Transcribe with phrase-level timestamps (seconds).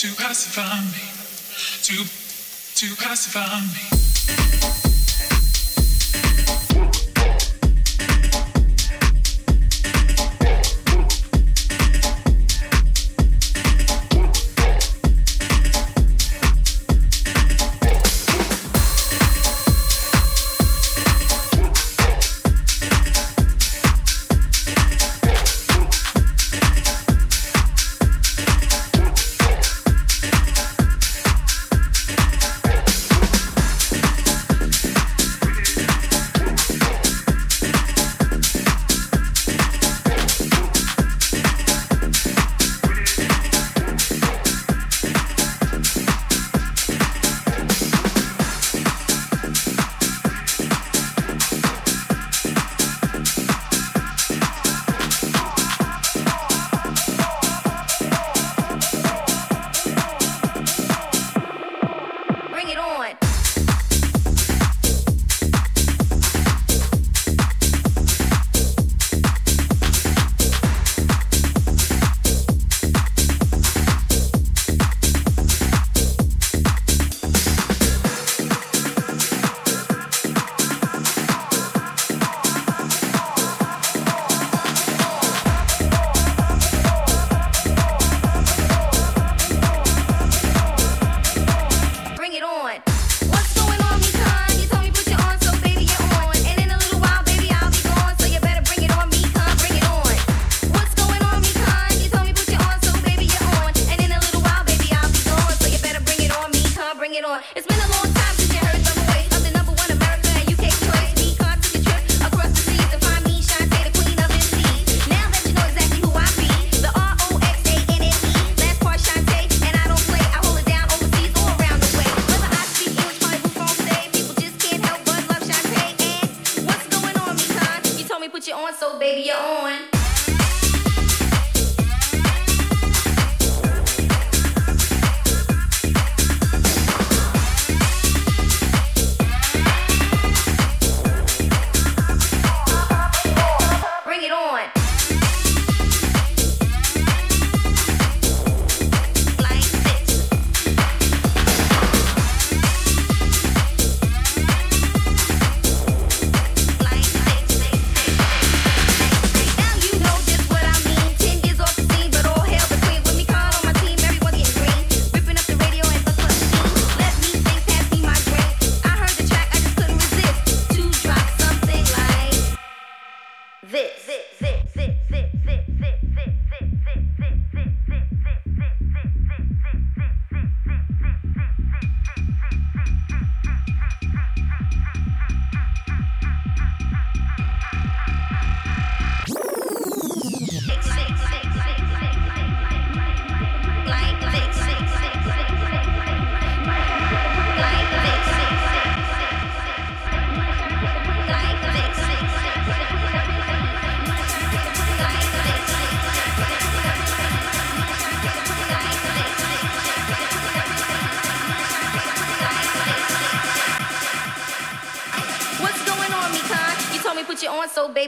[0.00, 1.04] to pacify me,
[1.82, 2.04] to
[2.74, 4.59] to pacify me.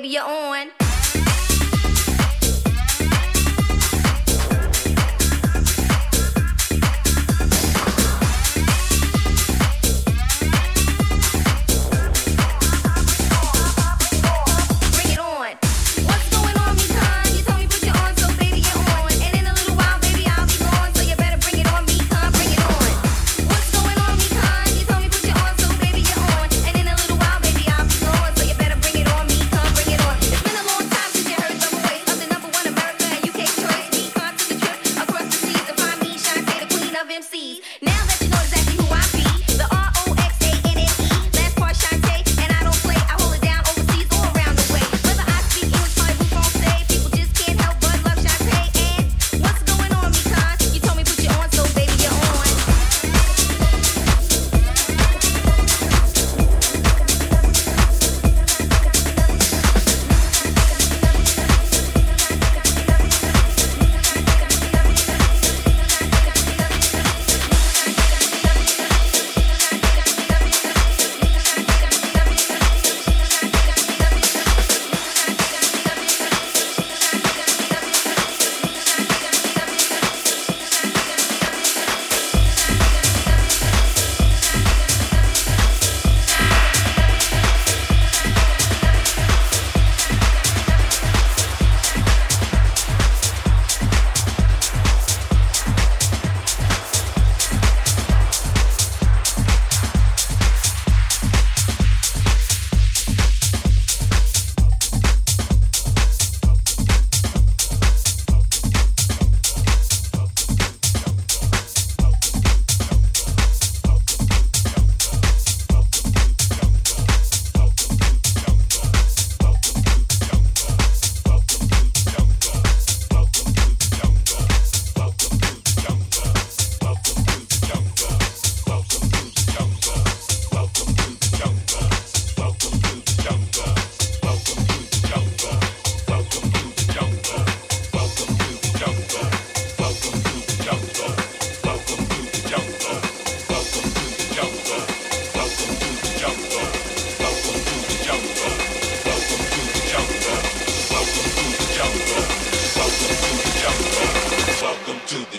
[0.05, 0.42] On,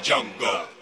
[0.03, 0.72] jungle.